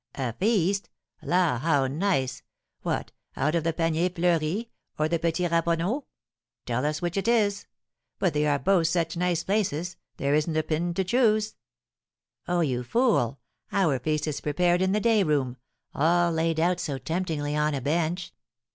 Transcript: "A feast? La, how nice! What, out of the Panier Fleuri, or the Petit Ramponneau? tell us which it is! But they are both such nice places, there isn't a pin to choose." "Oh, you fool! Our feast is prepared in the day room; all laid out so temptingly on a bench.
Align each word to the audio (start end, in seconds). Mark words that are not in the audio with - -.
"A 0.15 0.33
feast? 0.33 0.89
La, 1.21 1.59
how 1.59 1.85
nice! 1.85 2.41
What, 2.81 3.11
out 3.37 3.53
of 3.53 3.63
the 3.63 3.71
Panier 3.71 4.09
Fleuri, 4.09 4.69
or 4.97 5.07
the 5.07 5.19
Petit 5.19 5.47
Ramponneau? 5.47 6.05
tell 6.65 6.87
us 6.87 7.03
which 7.03 7.17
it 7.17 7.27
is! 7.27 7.67
But 8.17 8.33
they 8.33 8.47
are 8.47 8.57
both 8.57 8.87
such 8.87 9.15
nice 9.15 9.43
places, 9.43 9.97
there 10.17 10.33
isn't 10.33 10.57
a 10.57 10.63
pin 10.63 10.95
to 10.95 11.03
choose." 11.03 11.53
"Oh, 12.47 12.61
you 12.61 12.83
fool! 12.83 13.37
Our 13.71 13.99
feast 13.99 14.25
is 14.25 14.41
prepared 14.41 14.81
in 14.81 14.91
the 14.93 14.99
day 14.99 15.21
room; 15.21 15.57
all 15.93 16.31
laid 16.31 16.59
out 16.59 16.79
so 16.79 16.97
temptingly 16.97 17.55
on 17.55 17.75
a 17.75 17.79
bench. 17.81 18.33